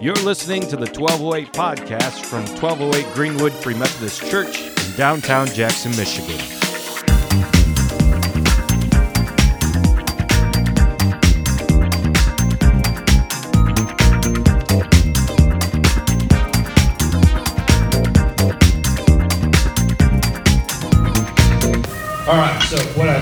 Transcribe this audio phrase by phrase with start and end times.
[0.00, 5.90] You're listening to the 1208 podcast from 1208 Greenwood Free Methodist Church in downtown Jackson,
[5.96, 6.38] Michigan.
[22.28, 23.18] All right, so what I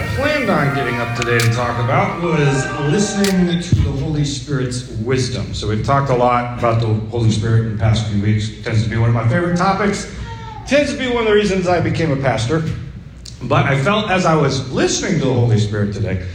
[0.46, 5.52] planned on getting up today to talk about was listening to the Holy Spirit's wisdom.
[5.52, 8.50] So we've talked a lot about the Holy Spirit in the past few weeks.
[8.50, 10.12] It tends to be one of my favorite topics.
[10.66, 12.62] Tends to be one of the reasons I became a pastor.
[13.42, 16.26] But I felt as I was listening to the Holy Spirit today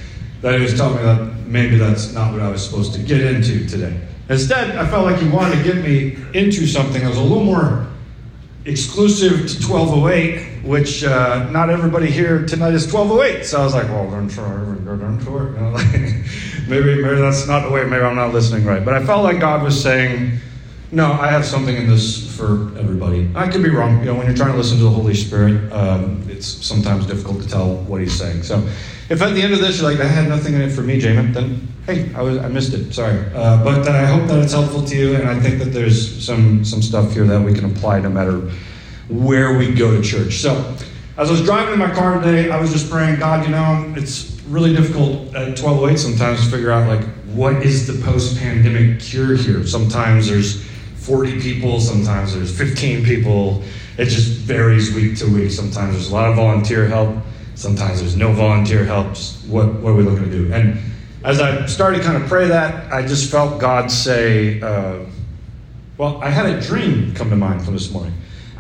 [0.41, 3.21] that he was telling me that maybe that's not what I was supposed to get
[3.21, 3.97] into today.
[4.29, 7.43] Instead, I felt like he wanted to get me into something that was a little
[7.43, 7.87] more
[8.65, 13.45] exclusive to 1208, which uh, not everybody here tonight is 1208.
[13.45, 15.37] So I was like, well, then sure, go down to
[15.95, 16.67] it.
[16.67, 18.83] Maybe, maybe that's not the way, maybe I'm not listening right.
[18.83, 20.39] But I felt like God was saying,
[20.91, 23.29] no, I have something in this for everybody.
[23.33, 23.99] I could be wrong.
[23.99, 27.41] You know, when you're trying to listen to the Holy Spirit, um, it's sometimes difficult
[27.41, 28.43] to tell what He's saying.
[28.43, 28.67] So
[29.11, 30.99] if at the end of this you're like, that had nothing in it for me,
[30.99, 32.93] Jamin, then hey, I, was, I missed it.
[32.93, 33.19] Sorry.
[33.35, 36.63] Uh, but I hope that it's helpful to you, and I think that there's some,
[36.63, 38.39] some stuff here that we can apply no matter
[39.09, 40.35] where we go to church.
[40.35, 40.75] So
[41.17, 43.93] as I was driving in my car today, I was just praying, God, you know,
[43.97, 49.01] it's really difficult at 1208 sometimes to figure out, like, what is the post pandemic
[49.01, 49.67] cure here?
[49.67, 50.63] Sometimes there's
[50.95, 53.61] 40 people, sometimes there's 15 people.
[53.97, 55.51] It just varies week to week.
[55.51, 57.17] Sometimes there's a lot of volunteer help,
[57.55, 59.09] sometimes there's no volunteer help.
[59.09, 60.53] Just what, what are we looking to do?
[60.53, 60.79] And
[61.23, 64.99] as I started to kind of pray that, I just felt God say, uh,
[65.97, 68.13] well, I had a dream come to mind from this morning.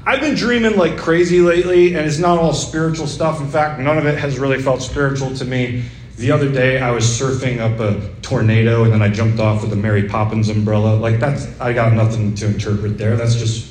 [0.05, 3.39] I've been dreaming like crazy lately, and it's not all spiritual stuff.
[3.39, 5.83] In fact, none of it has really felt spiritual to me.
[6.17, 9.73] The other day, I was surfing up a tornado, and then I jumped off with
[9.73, 10.95] a Mary Poppins umbrella.
[10.95, 13.15] Like that's, I got nothing to interpret there.
[13.15, 13.70] That's just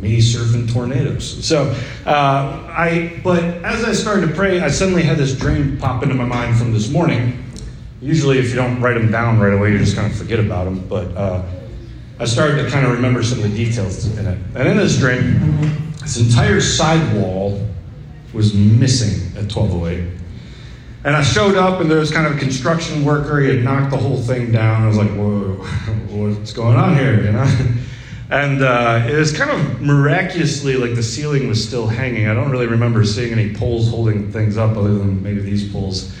[0.00, 1.44] me surfing tornadoes.
[1.44, 1.74] So,
[2.06, 3.20] uh, I.
[3.24, 6.56] But as I started to pray, I suddenly had this dream pop into my mind
[6.56, 7.44] from this morning.
[8.00, 10.64] Usually, if you don't write them down right away, you just kind of forget about
[10.64, 10.86] them.
[10.88, 11.44] But uh,
[12.20, 14.38] I started to kind of remember some of the details in it.
[14.54, 17.64] And in this dream, this entire sidewall
[18.32, 20.18] was missing at 1208.
[21.04, 23.40] And I showed up, and there was kind of a construction worker.
[23.40, 24.82] He had knocked the whole thing down.
[24.82, 25.54] I was like, whoa,
[26.10, 27.74] what's going on here, you know?
[28.30, 32.28] And uh, it was kind of miraculously like the ceiling was still hanging.
[32.28, 36.14] I don't really remember seeing any poles holding things up other than maybe these poles.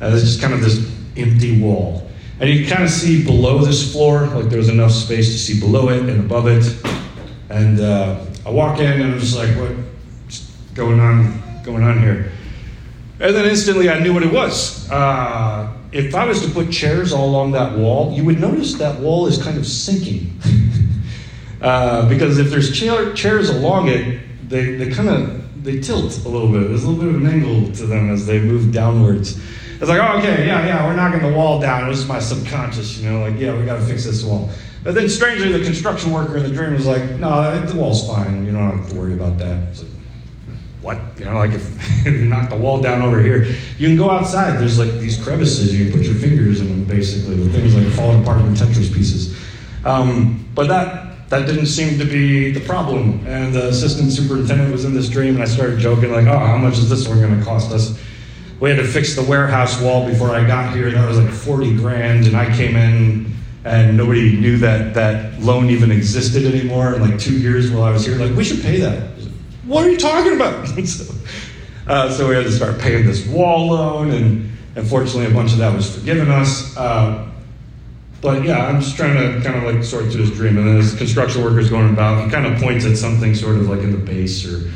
[0.00, 2.10] Uh, there's just kind of this empty wall.
[2.40, 5.60] And you kind of see below this floor, like there was enough space to see
[5.60, 6.64] below it and above it.
[7.48, 12.32] And uh, I walk in and I'm just like, what's going on, going on here?
[13.20, 14.90] And then instantly I knew what it was.
[14.90, 18.98] Uh, if I was to put chairs all along that wall, you would notice that
[18.98, 20.36] wall is kind of sinking.
[21.64, 24.20] uh, because if there's chair, chairs along it,
[24.50, 26.68] they, they kind of they tilt a little bit.
[26.68, 29.40] There's a little bit of an angle to them as they move downwards.
[29.80, 31.86] It's like, oh, okay, yeah, yeah, we're knocking the wall down.
[31.86, 34.50] It was my subconscious, you know, like, yeah, we got to fix this wall.
[34.82, 38.44] But then, strangely, the construction worker in the dream was like, no, the wall's fine.
[38.44, 39.78] You don't have to worry about that.
[39.78, 39.86] Like,
[40.82, 40.98] what?
[41.18, 43.44] You know, like if, if you knock the wall down over here,
[43.78, 44.60] you can go outside.
[44.60, 45.74] There's like these crevices.
[45.74, 47.36] You can put your fingers in basically.
[47.36, 49.34] The things like falling apart in Tetris pieces.
[49.86, 53.26] Um, but that that didn't seem to be the problem.
[53.26, 56.56] And the assistant superintendent was in this dream, and I started joking, like, oh, how
[56.56, 57.98] much is this one going to cost us?
[58.60, 60.88] We had to fix the warehouse wall before I got here.
[60.88, 63.34] And that was like 40 grand, and I came in
[63.64, 66.94] and nobody knew that that loan even existed anymore.
[66.94, 69.10] In like two years while I was here, like, we should pay that.
[69.64, 70.68] What are you talking about?
[70.86, 71.14] so,
[71.86, 75.58] uh, so we had to start paying this wall loan, and unfortunately, a bunch of
[75.58, 76.76] that was forgiven us.
[76.76, 77.30] Uh,
[78.24, 80.56] but yeah, I'm just trying to kind of like sort through this dream.
[80.56, 83.68] And then as construction worker's going about, he kind of points at something sort of
[83.68, 84.72] like in the base or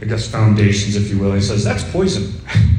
[0.00, 1.32] I guess foundations, if you will.
[1.32, 2.32] He says, That's poison.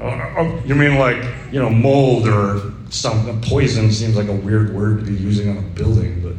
[0.00, 1.16] Oh, oh, oh, you mean like,
[1.50, 3.40] you know, mold or something?
[3.40, 6.20] Poison seems like a weird word to be using on a building.
[6.20, 6.34] But,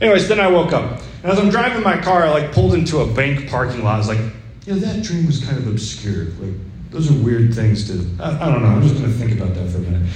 [0.00, 1.02] anyways, then I woke up.
[1.22, 3.96] And as I'm driving my car, I like pulled into a bank parking lot.
[3.96, 4.20] I was like,
[4.66, 6.26] know, that dream was kind of obscure.
[6.40, 6.54] Like,
[6.90, 8.68] those are weird things to, I, I don't know.
[8.68, 10.08] I'm just going to think about that for a minute.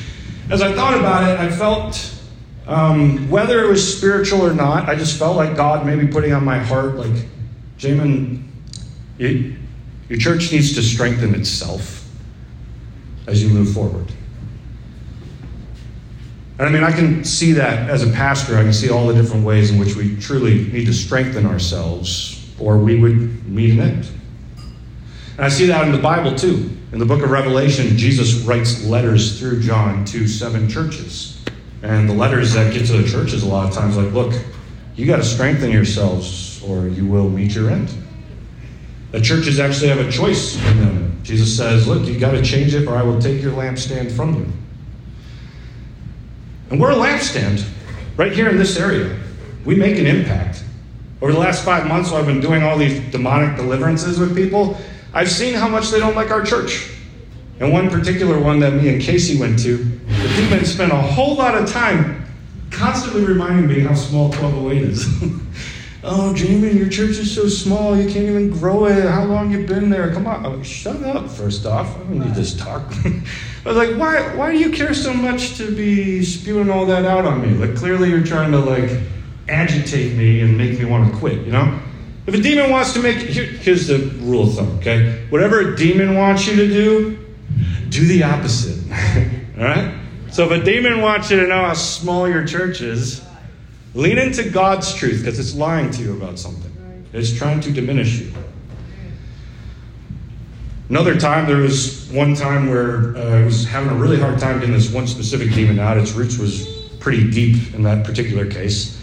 [0.51, 2.13] As I thought about it, I felt
[2.67, 6.45] um, whether it was spiritual or not, I just felt like God maybe putting on
[6.45, 7.25] my heart, like,
[7.79, 8.47] Jamin,
[9.17, 9.57] you,
[10.09, 12.05] your church needs to strengthen itself
[13.29, 14.13] as you move forward.
[16.59, 19.15] And I mean, I can see that as a pastor, I can see all the
[19.15, 23.81] different ways in which we truly need to strengthen ourselves, or we would meet an
[23.81, 24.20] end.
[25.41, 26.71] And I see that in the Bible too.
[26.93, 31.43] In the book of Revelation, Jesus writes letters through John to seven churches.
[31.83, 34.35] And the letters that get to the churches a lot of times, like, look,
[34.97, 37.91] you got to strengthen yourselves or you will meet your end.
[39.13, 41.19] The churches actually have a choice in them.
[41.23, 44.35] Jesus says, look, you got to change it or I will take your lampstand from
[44.35, 44.47] you.
[46.69, 47.67] And we're a lampstand
[48.19, 49.19] right here in this area.
[49.65, 50.65] We make an impact.
[51.23, 54.79] Over the last five months, while I've been doing all these demonic deliverances with people,
[55.13, 56.91] I've seen how much they don't like our church.
[57.59, 61.35] And one particular one that me and Casey went to, the demon spent a whole
[61.35, 62.25] lot of time
[62.71, 65.07] constantly reminding me how small 1208 is.
[66.05, 69.05] oh, Jamie, your church is so small, you can't even grow it.
[69.05, 70.13] How long you been there?
[70.13, 70.47] Come on.
[70.47, 71.95] Oh, shut up, first off.
[71.97, 72.83] I don't need this talk.
[73.05, 77.05] I was like, why, why do you care so much to be spewing all that
[77.05, 77.49] out on me?
[77.49, 78.91] Like, clearly you're trying to, like,
[79.49, 81.79] agitate me and make me want to quit, you know?
[82.31, 85.27] If a demon wants to make, here, here's the rule of thumb, okay?
[85.31, 87.19] Whatever a demon wants you to do,
[87.89, 88.89] do the opposite,
[89.59, 90.01] all right?
[90.31, 93.21] So if a demon wants you to know how small your church is,
[93.95, 96.71] lean into God's truth because it's lying to you about something.
[97.13, 98.33] It's trying to diminish you.
[100.89, 104.61] Another time, there was one time where uh, I was having a really hard time
[104.61, 105.99] getting this one specific demon out.
[105.99, 106.65] Its roots was
[107.01, 109.03] pretty deep in that particular case.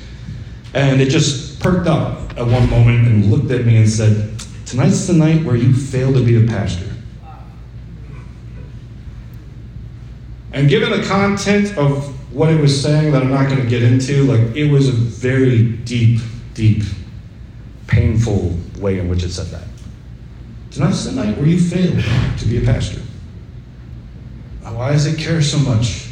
[0.73, 5.07] And it just perked up at one moment and looked at me and said, Tonight's
[5.07, 6.85] the night where you fail to be a pastor.
[10.53, 13.83] And given the content of what it was saying that I'm not going to get
[13.83, 16.19] into, like it was a very deep,
[16.53, 16.83] deep,
[17.87, 19.67] painful way in which it said that.
[20.71, 22.03] Tonight's the night where you failed
[22.39, 23.01] to be a pastor.
[24.63, 26.07] Why does it care so much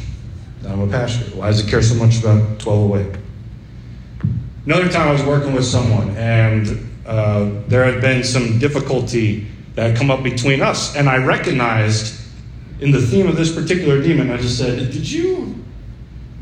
[0.62, 1.24] that I'm a pastor?
[1.36, 3.25] Why does it care so much about 1208?
[4.66, 9.46] Another time I was working with someone, and uh, there had been some difficulty
[9.76, 12.20] that had come up between us, and I recognized
[12.80, 15.64] in the theme of this particular demon, I just said, "Did you,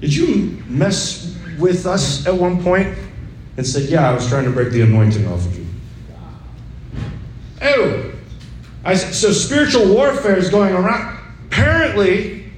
[0.00, 2.96] did you mess with us at one point?"
[3.58, 5.66] And said, "Yeah, I was trying to break the anointing off of you."
[7.60, 8.10] Oh,
[8.86, 11.18] I said, so spiritual warfare is going around.
[11.48, 12.50] Apparently,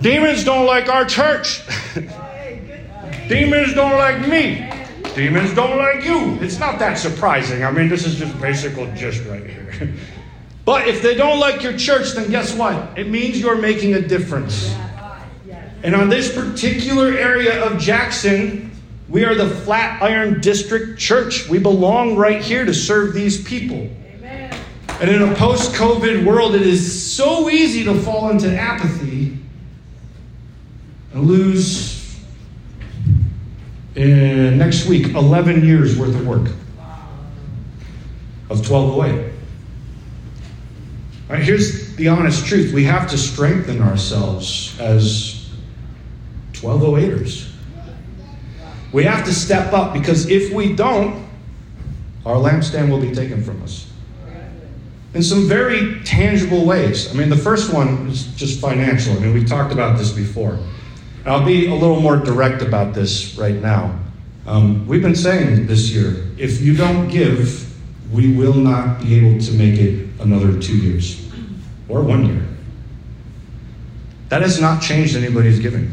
[0.00, 1.60] demons don't like our church.
[3.28, 4.77] demons don't like me.
[5.18, 6.38] Demons don't like you.
[6.40, 7.64] It's not that surprising.
[7.64, 9.92] I mean, this is just basic gist right here.
[10.64, 12.98] But if they don't like your church, then guess what?
[12.98, 14.76] It means you're making a difference.
[15.82, 18.70] And on this particular area of Jackson,
[19.08, 21.48] we are the Flatiron District Church.
[21.48, 23.90] We belong right here to serve these people.
[25.00, 29.38] And in a post COVID world, it is so easy to fall into apathy
[31.14, 31.97] and lose,
[33.98, 36.50] in next week, 11 years worth of work
[38.48, 39.32] of 12 away.
[41.28, 45.50] Right, here's the honest truth we have to strengthen ourselves as
[46.52, 47.50] 1208ers.
[48.92, 51.26] We have to step up because if we don't,
[52.24, 53.90] our lampstand will be taken from us.
[55.12, 57.10] In some very tangible ways.
[57.10, 59.14] I mean, the first one is just financial.
[59.14, 60.58] I mean, we talked about this before.
[61.28, 63.94] And I'll be a little more direct about this right now.
[64.46, 67.70] Um, we've been saying this year if you don't give,
[68.10, 71.30] we will not be able to make it another two years
[71.86, 72.42] or one year.
[74.30, 75.92] That has not changed anybody's giving.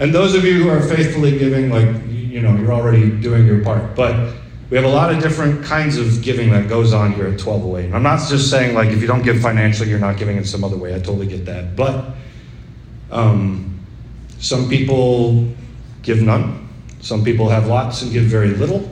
[0.00, 3.62] And those of you who are faithfully giving, like, you know, you're already doing your
[3.62, 3.94] part.
[3.94, 4.32] But
[4.70, 7.92] we have a lot of different kinds of giving that goes on here at 1208.
[7.94, 10.64] I'm not just saying, like, if you don't give financially, you're not giving in some
[10.64, 10.94] other way.
[10.94, 11.76] I totally get that.
[11.76, 12.14] But
[13.10, 13.67] um,
[14.38, 15.48] some people
[16.02, 16.68] give none,
[17.00, 18.88] some people have lots and give very little.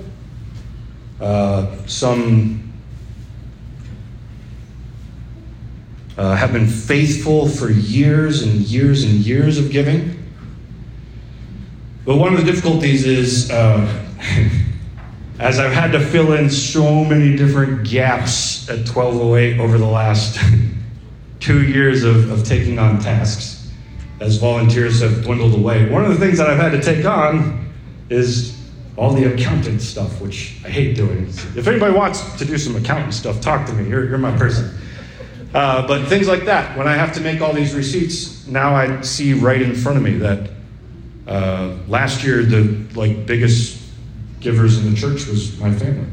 [1.21, 2.67] Uh, some
[6.17, 10.23] uh, have been faithful for years and years and years of giving.
[12.05, 14.05] But one of the difficulties is, uh,
[15.39, 20.39] as I've had to fill in so many different gaps at 1208 over the last
[21.41, 23.56] two years of, of taking on tasks,
[24.21, 27.69] as volunteers have dwindled away, one of the things that I've had to take on
[28.09, 28.57] is
[28.97, 31.27] all the accountant stuff, which I hate doing.
[31.55, 33.89] If anybody wants to do some accountant stuff, talk to me.
[33.89, 34.75] You're, you're my person.
[35.55, 39.01] Uh, but things like that, when I have to make all these receipts, now I
[39.03, 40.51] see right in front of me that
[41.27, 43.83] uh, last year the like biggest
[44.41, 46.07] givers in the church was my family,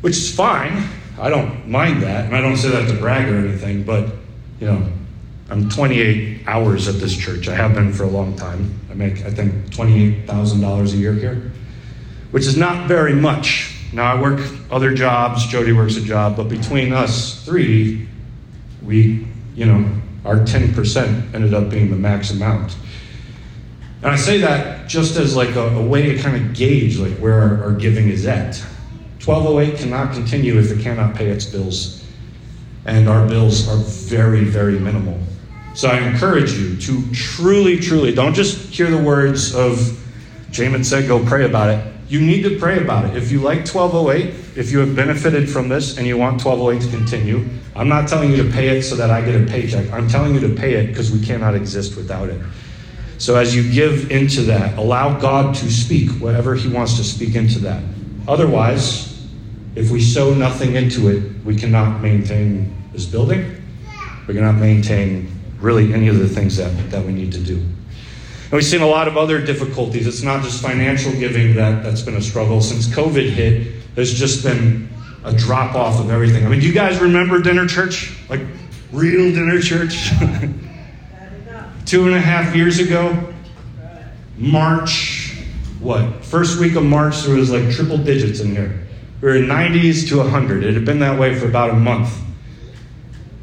[0.00, 0.88] which is fine.
[1.18, 3.84] I don't mind that, and I don't say that to brag or anything.
[3.84, 4.12] But
[4.60, 4.88] you know,
[5.48, 7.48] I'm 28 hours at this church.
[7.48, 8.78] I have been for a long time.
[8.90, 11.52] I make I think $28,000 a year here,
[12.32, 13.74] which is not very much.
[13.92, 15.46] Now I work other jobs.
[15.46, 18.08] Jody works a job, but between us three,
[18.82, 19.88] we, you know,
[20.24, 22.76] our 10% ended up being the max amount.
[24.02, 27.16] And I say that just as like a, a way to kind of gauge like
[27.18, 28.56] where our, our giving is at.
[29.24, 32.04] 1208 cannot continue if it cannot pay its bills.
[32.84, 35.18] And our bills are very, very minimal.
[35.76, 39.76] So I encourage you to truly, truly, don't just hear the words of
[40.50, 41.86] Jamin said, go pray about it.
[42.08, 43.14] You need to pray about it.
[43.14, 46.96] If you like 1208, if you have benefited from this and you want 1208 to
[46.96, 49.92] continue, I'm not telling you to pay it so that I get a paycheck.
[49.92, 52.40] I'm telling you to pay it because we cannot exist without it.
[53.18, 57.34] So as you give into that, allow God to speak whatever He wants to speak
[57.34, 57.82] into that.
[58.26, 59.26] Otherwise,
[59.74, 63.62] if we sow nothing into it, we cannot maintain this building.
[64.26, 67.56] We cannot maintain really any of the things that, that we need to do.
[67.56, 70.06] And we've seen a lot of other difficulties.
[70.06, 72.60] It's not just financial giving that, that's been a struggle.
[72.60, 74.88] Since COVID hit, there's just been
[75.24, 76.46] a drop off of everything.
[76.46, 78.16] I mean, do you guys remember dinner church?
[78.28, 78.42] Like
[78.92, 80.10] real dinner church?
[81.86, 83.32] Two and a half years ago,
[84.38, 85.44] March,
[85.80, 86.24] what?
[86.24, 88.86] First week of March, there was like triple digits in here.
[89.20, 90.62] We were in 90s to 100.
[90.62, 92.16] It had been that way for about a month.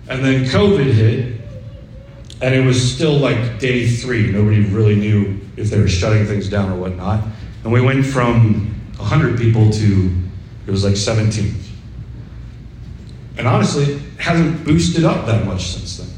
[0.07, 1.32] And then COVID hit,
[2.43, 4.29] and it was still like day three.
[4.29, 7.23] Nobody really knew if they were shutting things down or whatnot.
[7.63, 10.13] And we went from 100 people to,
[10.67, 11.55] it was like 17.
[13.37, 16.09] And honestly, it hasn't boosted up that much since then.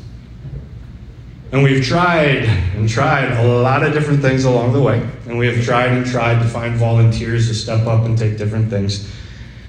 [1.52, 5.08] And we've tried and tried a lot of different things along the way.
[5.28, 8.72] And we have tried and tried to find volunteers to step up and take different
[8.72, 9.08] things.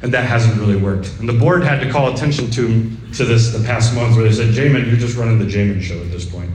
[0.02, 1.10] And that hasn't really worked.
[1.18, 4.32] And the board had to call attention to, to this the past month where they
[4.32, 6.50] said, Jamin, you're just running the Jamin show at this point.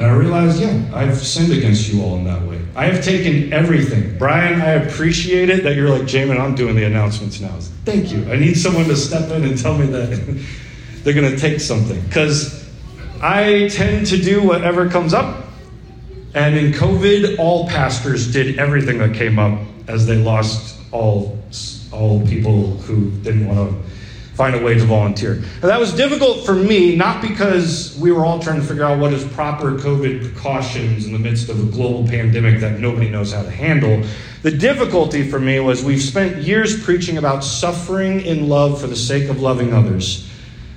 [0.00, 2.58] And I realized, yeah, I've sinned against you all in that way.
[2.74, 4.16] I have taken everything.
[4.16, 7.54] Brian, I appreciate it that you're like, Jamin, I'm doing the announcements now.
[7.84, 8.24] Thank you.
[8.30, 10.46] I need someone to step in and tell me that
[11.02, 12.00] they're going to take something.
[12.02, 12.66] Because
[13.20, 15.48] I tend to do whatever comes up.
[16.32, 21.38] And in COVID, all pastors did everything that came up as they lost all,
[21.92, 23.90] all people who didn't want to
[24.34, 25.34] find a way to volunteer.
[25.60, 29.12] That was difficult for me, not because we were all trying to figure out what
[29.12, 33.42] is proper COVID precautions in the midst of a global pandemic that nobody knows how
[33.42, 34.02] to handle.
[34.40, 38.96] The difficulty for me was we've spent years preaching about suffering in love for the
[38.96, 40.26] sake of loving others.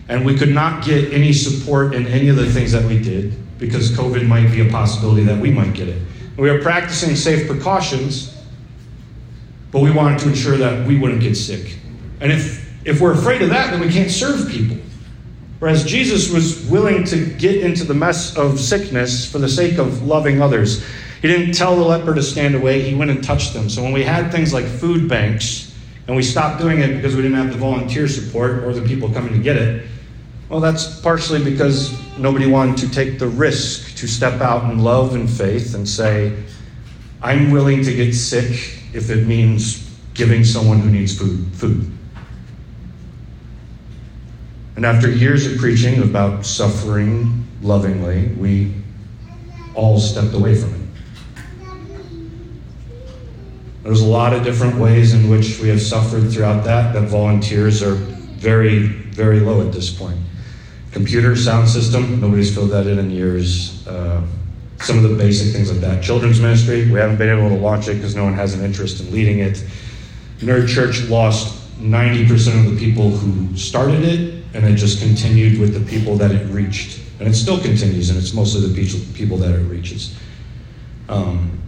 [0.09, 3.33] And we could not get any support in any of the things that we did
[3.59, 6.01] because COVID might be a possibility that we might get it.
[6.35, 8.32] We were practicing safe precautions
[9.73, 11.77] but we wanted to ensure that we wouldn't get sick.
[12.21, 14.77] And if, if we're afraid of that, then we can't serve people.
[15.57, 20.03] Whereas Jesus was willing to get into the mess of sickness for the sake of
[20.03, 20.85] loving others.
[21.21, 23.67] He didn't tell the leper to stand away, he went and touched them.
[23.67, 25.73] So when we had things like food banks,
[26.05, 29.09] and we stopped doing it because we didn't have the volunteer support or the people
[29.09, 29.87] coming to get it,
[30.49, 35.15] well, that's partially because nobody wanted to take the risk to step out in love
[35.15, 36.37] and faith and say,
[37.23, 41.89] I'm willing to get sick if it means giving someone who needs food food.
[44.75, 48.73] And after years of preaching about suffering lovingly, we
[49.75, 50.79] all stepped away from it.
[53.83, 57.83] There's a lot of different ways in which we have suffered throughout that, that volunteers
[57.83, 60.19] are very, very low at this point.
[60.91, 63.85] Computer sound system, nobody's filled that in in years.
[63.87, 64.21] Uh,
[64.83, 66.03] some of the basic things like that.
[66.03, 68.99] Children's ministry, we haven't been able to launch it because no one has an interest
[68.99, 69.63] in leading it.
[70.39, 75.73] Nerd Church lost 90% of the people who started it, and it just continued with
[75.73, 77.01] the people that it reached.
[77.19, 80.17] And it still continues, and it's mostly the people that it reaches.
[81.07, 81.61] Um,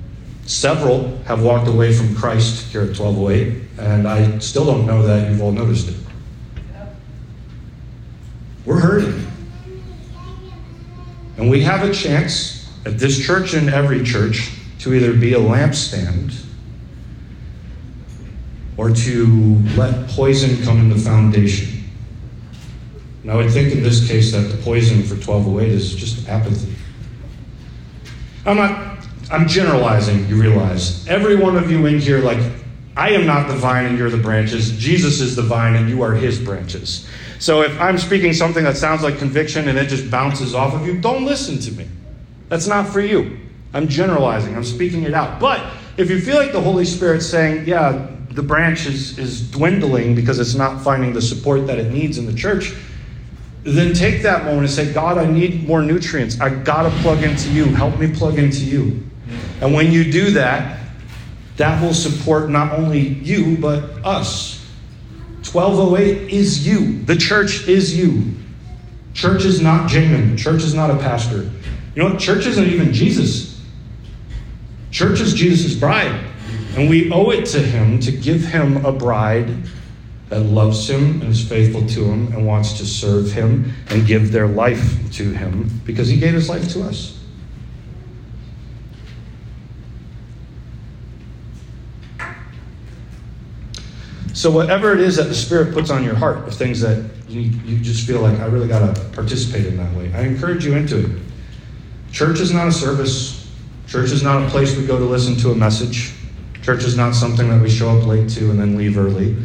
[0.46, 5.30] several have walked away from Christ here at 1208, and I still don't know that
[5.30, 5.96] you've all noticed it.
[8.66, 9.26] We're hurting.
[11.38, 15.40] And we have a chance at this church and every church to either be a
[15.40, 16.46] lampstand
[18.78, 21.84] or to let poison come in the foundation.
[23.24, 26.76] And I would think in this case that the poison for 1208 is just apathy.
[28.46, 29.00] I'm not,
[29.32, 31.08] I'm generalizing, you realize.
[31.08, 32.38] Every one of you in here, like,
[32.96, 34.78] I am not the vine and you're the branches.
[34.78, 37.08] Jesus is the vine and you are his branches.
[37.40, 40.86] So if I'm speaking something that sounds like conviction and it just bounces off of
[40.86, 41.88] you, don't listen to me.
[42.50, 43.40] That's not for you.
[43.74, 45.40] I'm generalizing, I'm speaking it out.
[45.40, 45.66] But
[45.98, 50.40] if you feel like the Holy Spirit's saying, yeah, the branch is, is dwindling because
[50.40, 52.74] it's not finding the support that it needs in the church,
[53.64, 56.40] then take that moment and say, God, I need more nutrients.
[56.40, 57.66] I got to plug into you.
[57.66, 59.04] Help me plug into you.
[59.62, 60.80] And when you do that,
[61.58, 64.64] that will support not only you, but us.
[65.52, 67.02] 1208 is you.
[67.04, 68.34] The church is you.
[69.14, 70.38] Church is not Jamin.
[70.38, 71.50] Church is not a pastor.
[71.96, 72.18] You know?
[72.18, 73.62] Church isn't even Jesus.
[74.92, 76.24] Church is Jesus' bride,
[76.78, 79.50] and we owe it to him to give him a bride
[80.30, 84.32] that loves him and is faithful to him and wants to serve him and give
[84.32, 87.20] their life to him because he gave his life to us.
[94.34, 97.42] So, whatever it is that the Spirit puts on your heart, of things that you,
[97.42, 100.76] you just feel like, I really got to participate in that way, I encourage you
[100.76, 101.22] into it.
[102.16, 103.46] Church is not a service,
[103.88, 106.14] church is not a place we go to listen to a message,
[106.62, 109.36] church is not something that we show up late to and then leave early.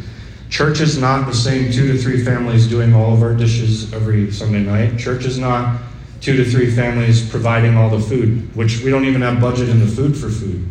[0.50, 4.30] Church is not the same two to three families doing all of our dishes every
[4.30, 4.96] Sunday night.
[5.00, 5.80] Church is not
[6.20, 9.80] two to three families providing all the food, which we don't even have budget in
[9.80, 10.64] the food for food.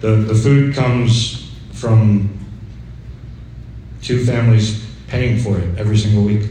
[0.00, 2.38] The, the food comes from
[4.00, 6.50] two families paying for it every single week.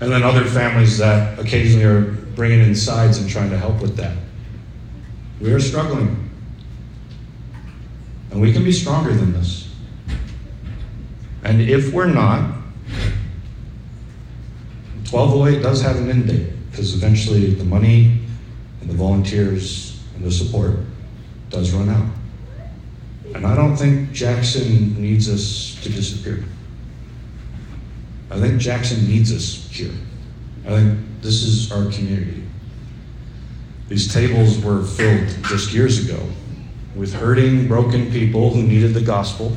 [0.00, 3.96] And then other families that occasionally are bringing in sides and trying to help with
[3.96, 4.16] that.
[5.40, 6.30] We are struggling.
[8.30, 9.72] And we can be stronger than this.
[11.44, 12.50] And if we're not,
[15.10, 18.20] 1208 does have an end date because eventually the money
[18.80, 20.78] and the volunteers and the support
[21.50, 22.08] does run out.
[23.34, 26.44] And I don't think Jackson needs us to disappear.
[28.30, 29.92] I think Jackson needs us here.
[30.66, 32.42] I think this is our community.
[33.88, 36.20] These tables were filled just years ago
[36.96, 39.56] with hurting, broken people who needed the gospel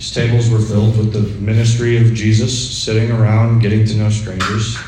[0.00, 4.78] these tables were filled with the ministry of Jesus sitting around getting to know strangers.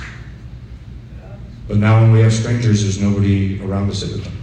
[1.68, 4.36] But now, when we have strangers, there's nobody around to sit with them,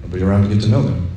[0.00, 1.10] nobody around to get to know them.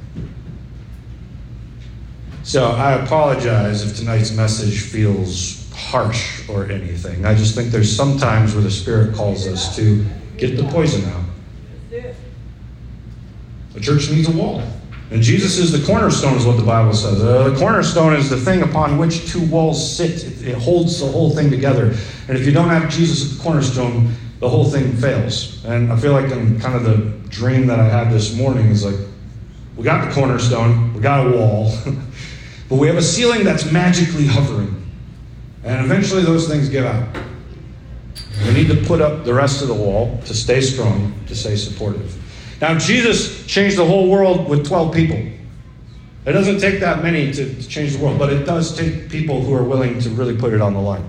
[2.43, 7.25] So, I apologize if tonight's message feels harsh or anything.
[7.25, 10.05] I just think there's some times where the Spirit calls us to
[10.37, 11.23] get the poison out.
[13.73, 14.61] The church needs a wall.
[15.11, 17.21] And Jesus is the cornerstone, is what the Bible says.
[17.21, 21.05] Uh, the cornerstone is the thing upon which two walls sit, it, it, holds the
[21.05, 21.93] whole thing together.
[22.29, 25.63] And if you don't have Jesus at the cornerstone, the whole thing fails.
[25.65, 28.85] And I feel like in kind of the dream that I had this morning is
[28.85, 28.95] like,
[29.75, 31.73] we got the cornerstone, we got a wall,
[32.69, 34.80] but we have a ceiling that's magically hovering.
[35.63, 37.07] And eventually those things give out.
[38.45, 41.55] We need to put up the rest of the wall to stay strong, to stay
[41.55, 42.17] supportive.
[42.59, 45.17] Now, Jesus changed the whole world with 12 people.
[46.25, 49.53] It doesn't take that many to change the world, but it does take people who
[49.53, 51.07] are willing to really put it on the line.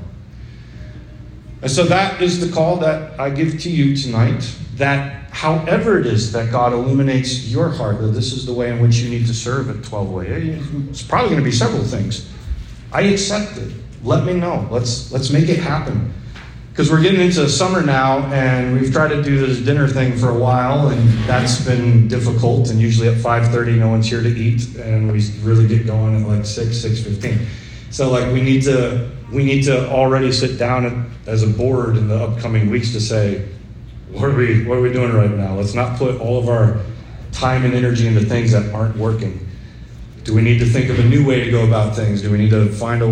[1.60, 6.06] And so that is the call that I give to you tonight that however it
[6.06, 9.26] is that God illuminates your heart, that this is the way in which you need
[9.26, 10.26] to serve at 12 way.
[10.90, 12.28] It's probably going to be several things.
[12.92, 13.72] I accept it.
[14.02, 14.66] Let me know.
[14.70, 16.12] Let's let's make it happen.
[16.70, 20.30] Because we're getting into summer now and we've tried to do this dinner thing for
[20.30, 24.76] a while and that's been difficult and usually at 5.30 no one's here to eat
[24.76, 27.44] and we really get going at like 6 6.15
[27.90, 32.08] so like we need to we need to already sit down as a board in
[32.08, 33.46] the upcoming weeks to say
[34.12, 35.54] what are we what are we doing right now?
[35.54, 36.80] Let's not put all of our
[37.32, 39.41] time and energy into things that aren't working
[40.24, 42.22] do we need to think of a new way to go about things?
[42.22, 43.08] Do we need to find a,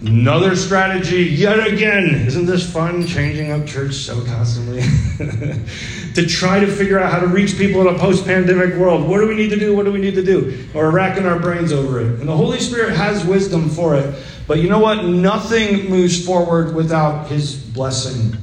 [0.00, 2.06] another strategy yet again?
[2.26, 4.80] Isn't this fun, changing up church so constantly?
[6.14, 9.06] to try to figure out how to reach people in a post pandemic world.
[9.06, 9.76] What do we need to do?
[9.76, 10.66] What do we need to do?
[10.74, 12.18] Or racking our brains over it.
[12.20, 14.14] And the Holy Spirit has wisdom for it.
[14.46, 15.04] But you know what?
[15.04, 18.38] Nothing moves forward without His blessing.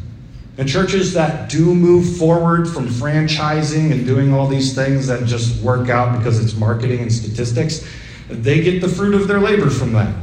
[0.58, 5.62] And churches that do move forward from franchising and doing all these things that just
[5.62, 7.86] work out because it's marketing and statistics,
[8.30, 10.16] they get the fruit of their labor from that.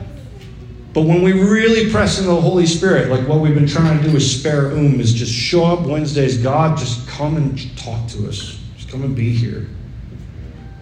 [0.95, 4.07] But when we really press into the Holy Spirit, like what we've been trying to
[4.07, 8.29] do with Spare Um, is just show up Wednesdays, God, just come and talk to
[8.29, 8.59] us.
[8.77, 9.67] Just come and be here.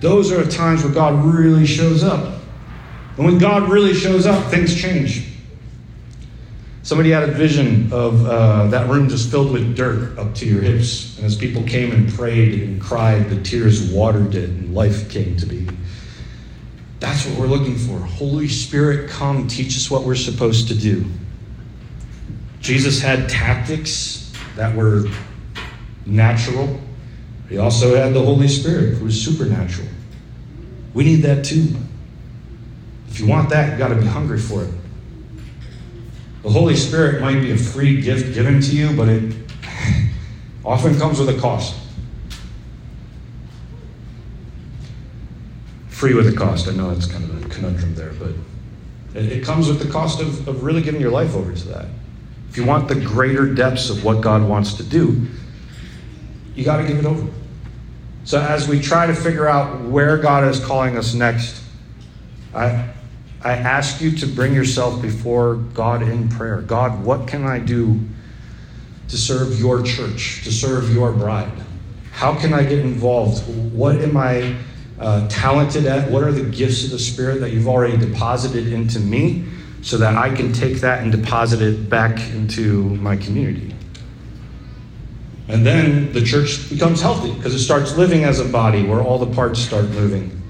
[0.00, 2.40] Those are the times where God really shows up.
[3.16, 5.29] And when God really shows up, things change.
[6.82, 10.62] Somebody had a vision of uh, that room just filled with dirt up to your
[10.62, 11.16] hips.
[11.18, 15.36] And as people came and prayed and cried, the tears watered it and life came
[15.36, 15.68] to be.
[16.98, 17.98] That's what we're looking for.
[17.98, 21.04] Holy Spirit, come teach us what we're supposed to do.
[22.60, 25.04] Jesus had tactics that were
[26.06, 26.80] natural.
[27.48, 29.88] He also had the Holy Spirit, who was supernatural.
[30.94, 31.74] We need that too.
[33.08, 34.70] If you want that, you've got to be hungry for it.
[36.42, 39.34] The Holy Spirit might be a free gift given to you, but it
[40.64, 41.78] often comes with a cost.
[45.88, 46.66] Free with a cost.
[46.66, 48.32] I know that's kind of a conundrum there, but
[49.14, 51.86] it, comes with the cost of, of really giving your life over to that.
[52.48, 55.26] If you want the greater depths of what God wants to do,
[56.54, 57.30] you got to give it over.
[58.24, 61.62] So, as we try to figure out where God is calling us next,
[62.54, 62.88] I,
[63.42, 66.60] I ask you to bring yourself before God in prayer.
[66.60, 68.00] God, what can I do
[69.08, 71.52] to serve your church, to serve your bride?
[72.12, 73.42] How can I get involved?
[73.72, 74.56] What am I
[74.98, 76.10] uh, talented at?
[76.10, 79.46] What are the gifts of the Spirit that you've already deposited into me
[79.80, 83.74] so that I can take that and deposit it back into my community?
[85.48, 89.18] And then the church becomes healthy because it starts living as a body where all
[89.18, 90.40] the parts start moving.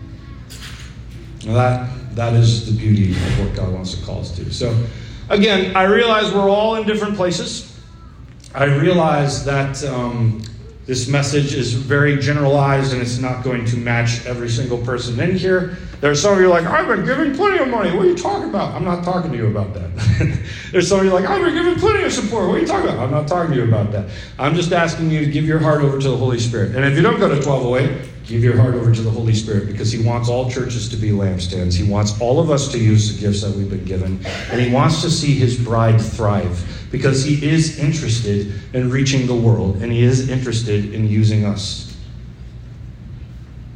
[1.47, 4.53] And that, that is the beauty of what God wants to call us to.
[4.53, 4.87] So,
[5.29, 7.67] again, I realize we're all in different places.
[8.55, 10.43] I realize that um,
[10.87, 15.37] this message is very generalized and it's not going to match every single person in
[15.37, 15.77] here.
[16.01, 17.95] There are some of you like, I've been giving plenty of money.
[17.95, 18.75] What are you talking about?
[18.75, 19.91] I'm not talking to you about that.
[20.73, 22.49] There's some of you like, I've been giving plenty of support.
[22.49, 23.05] What are you talking about?
[23.05, 24.11] I'm not talking to you about that.
[24.39, 26.75] I'm just asking you to give your heart over to the Holy Spirit.
[26.75, 29.67] And if you don't go to 1208, give your heart over to the Holy Spirit
[29.67, 31.77] because He wants all churches to be lampstands.
[31.77, 34.25] He wants all of us to use the gifts that we've been given.
[34.51, 39.35] And He wants to see His bride thrive because he is interested in reaching the
[39.35, 41.97] world and he is interested in using us.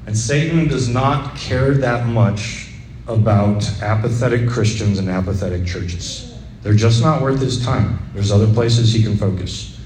[0.06, 2.68] And Satan does not care that much
[3.06, 6.34] about apathetic Christians and apathetic churches.
[6.62, 7.98] They're just not worth his time.
[8.14, 9.78] There's other places he can focus.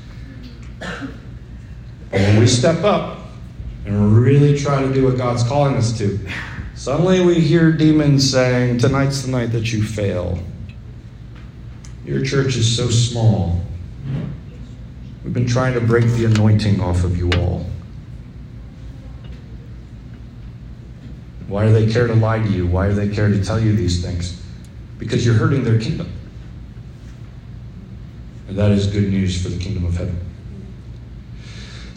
[0.78, 3.27] But when we step up
[3.88, 6.18] and really try to do what God's calling us to,
[6.74, 10.38] suddenly we hear demons saying, Tonight's the night that you fail.
[12.04, 13.62] Your church is so small.
[15.24, 17.64] We've been trying to break the anointing off of you all.
[21.46, 22.66] Why do they care to lie to you?
[22.66, 24.42] Why do they care to tell you these things?
[24.98, 26.12] Because you're hurting their kingdom.
[28.48, 30.27] And that is good news for the kingdom of heaven.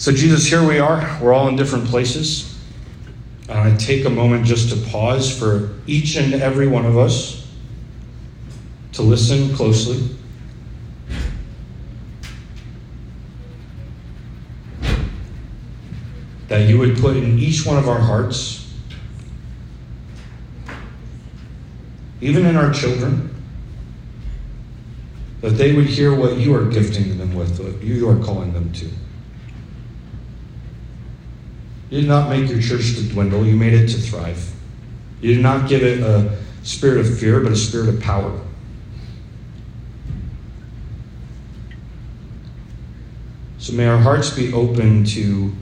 [0.02, 1.20] So, Jesus, here we are.
[1.22, 2.60] We're all in different places.
[3.48, 7.48] And I take a moment just to pause for each and every one of us
[8.94, 10.10] to listen closely.
[16.48, 18.74] That you would put in each one of our hearts,
[22.22, 23.36] even in our children,
[25.42, 28.74] that they would hear what you are gifting them with, what you are calling them
[28.74, 28.90] to.
[31.92, 34.50] You did not make your church to dwindle, you made it to thrive.
[35.20, 38.40] You did not give it a spirit of fear, but a spirit of power.
[43.58, 45.54] So may our hearts be open to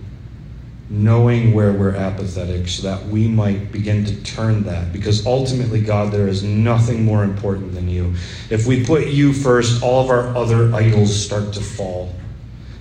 [0.89, 4.93] knowing where we're apathetic so that we might begin to turn that.
[4.93, 8.13] Because ultimately, God, there is nothing more important than you.
[8.51, 12.13] If we put you first, all of our other idols start to fall.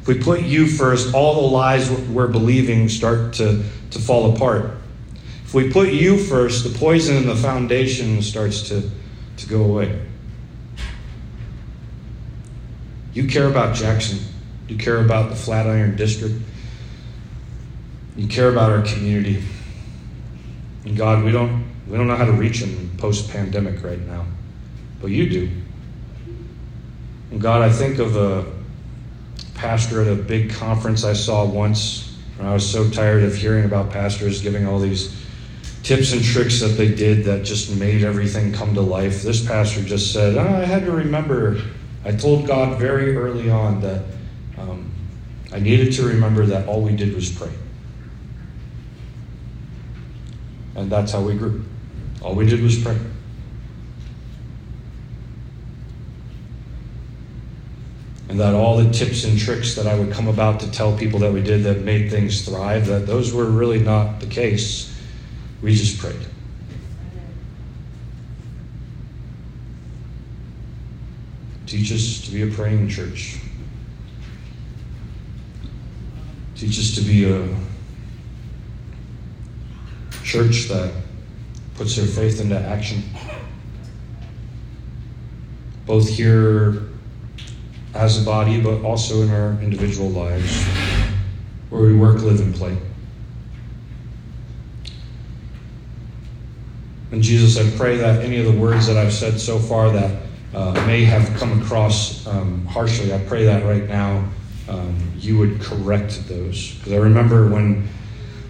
[0.09, 4.71] We put you first, all the lies we're believing start to, to fall apart.
[5.45, 8.91] If we put you first, the poison in the foundation starts to,
[9.37, 10.01] to go away.
[13.13, 14.21] You care about Jackson.
[14.67, 16.37] You care about the Flatiron District.
[18.17, 19.43] You care about our community.
[20.87, 24.25] And God, we don't, we don't know how to reach them post pandemic right now,
[25.03, 25.51] but you do.
[27.31, 28.58] And God, I think of a
[29.59, 32.17] pastor at a big conference I saw once.
[32.39, 35.15] And I was so tired of hearing about pastors giving all these
[35.83, 39.23] tips and tricks that they did that just made everything come to life.
[39.23, 41.61] This pastor just said, oh, I had to remember,
[42.05, 44.05] I told God very early on that
[44.57, 44.93] um,
[45.53, 47.51] I needed to remember that all we did was pray.
[50.77, 51.65] And that's how we grew.
[52.23, 52.97] All we did was pray.
[58.29, 61.19] And that all the tips and tricks that I would come about to tell people
[61.21, 64.95] that we did that made things thrive, that those were really not the case.
[65.63, 66.27] We just prayed.
[71.67, 73.39] Teach us to be a praying church.
[76.55, 77.49] Teach us to be a
[80.23, 80.93] church that
[81.77, 83.03] puts their faith into action,
[85.87, 86.88] both here
[87.99, 90.65] as a body, but also in our individual lives,
[91.69, 92.77] where we work, live, and play.
[97.11, 100.23] And Jesus, I pray that any of the words that I've said so far that
[100.55, 104.29] uh, may have come across um, harshly, I pray that right now
[104.69, 106.75] um, you would correct those.
[106.77, 107.89] Because I remember when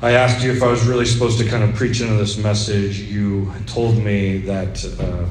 [0.03, 3.01] I asked you if I was really supposed to kind of preach into this message,
[3.01, 5.25] you told me that uh,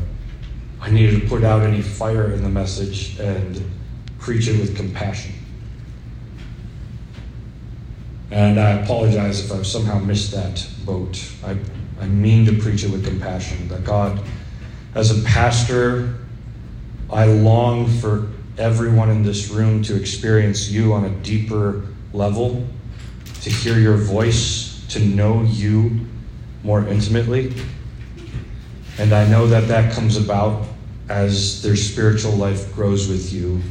[0.82, 3.62] I needed to put out any fire in the message and
[4.28, 5.34] preach it with compassion.
[8.30, 11.18] And I apologize if I've somehow missed that boat.
[11.46, 11.56] I,
[12.02, 14.22] I mean to preach it with compassion that God,
[14.96, 16.18] as a pastor,
[17.10, 22.68] I long for everyone in this room to experience you on a deeper level,
[23.44, 26.02] to hear your voice, to know you
[26.64, 27.54] more intimately.
[28.98, 30.68] And I know that that comes about
[31.08, 33.62] as their spiritual life grows with you.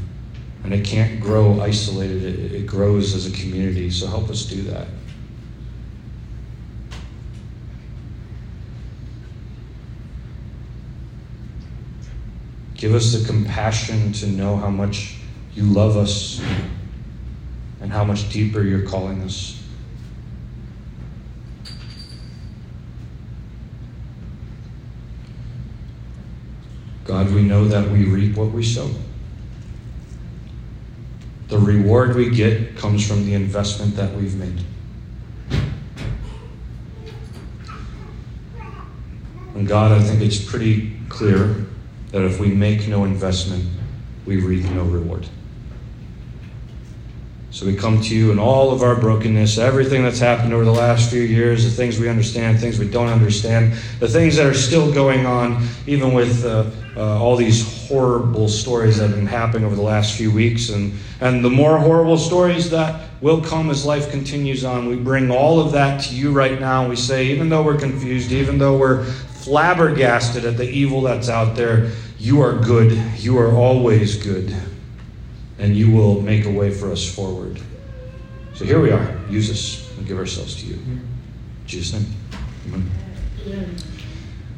[0.66, 3.88] And it can't grow isolated, it, it grows as a community.
[3.88, 4.88] So help us do that.
[12.74, 15.18] Give us the compassion to know how much
[15.54, 16.42] you love us
[17.80, 19.62] and how much deeper you're calling us.
[27.04, 28.90] God, we know that we reap what we sow.
[31.48, 34.64] The reward we get comes from the investment that we've made.
[39.54, 41.66] And God, I think it's pretty clear
[42.10, 43.64] that if we make no investment,
[44.26, 45.26] we reap no reward.
[47.50, 50.72] So we come to you in all of our brokenness, everything that's happened over the
[50.72, 54.52] last few years, the things we understand, things we don't understand, the things that are
[54.52, 59.64] still going on, even with uh, uh, all these horrible stories that have been happening
[59.64, 63.84] over the last few weeks, and, and the more horrible stories that will come as
[63.84, 64.86] life continues on.
[64.86, 66.88] We bring all of that to you right now.
[66.88, 71.54] We say, even though we're confused, even though we're flabbergasted at the evil that's out
[71.54, 72.92] there, you are good.
[73.18, 74.54] You are always good
[75.58, 77.60] and you will make a way for us forward.
[78.54, 79.16] So here we are.
[79.28, 80.74] Use us and give ourselves to you.
[80.74, 81.08] In
[81.66, 82.14] Jesus' name.
[82.66, 83.76] Amen.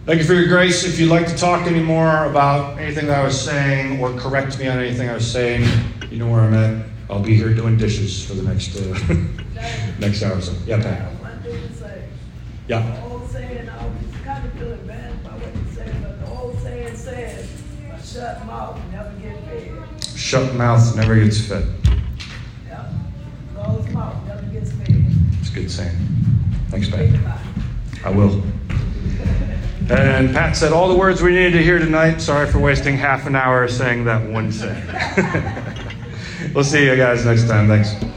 [0.08, 0.84] Thank you for your grace.
[0.84, 4.58] If you'd like to talk any more about anything that I was saying or correct
[4.58, 5.68] me on anything I was saying,
[6.10, 6.86] you know where I'm at.
[7.10, 10.54] I'll be here doing dishes for the next uh, next hour or so.
[10.64, 11.12] Yeah, Pat.
[12.68, 12.90] Yeah.
[12.90, 13.94] The old saying, I was
[14.24, 17.50] kind of feeling bad what you said, but the old saying says,
[18.02, 21.66] shut mouth never get fed shut mouth never gets fed.
[22.66, 22.90] Yeah.
[23.54, 25.04] Closed mouth never gets fed.
[25.38, 25.96] It's a good saying.
[26.70, 27.10] Thanks, Pat.
[28.06, 28.42] I will.
[29.90, 32.20] And Pat said all the words we needed to hear tonight.
[32.20, 34.86] Sorry for wasting half an hour saying that one saying.
[36.54, 37.68] we'll see you guys next time.
[37.68, 38.07] Thanks.